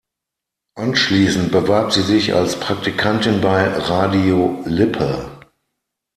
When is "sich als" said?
2.01-2.59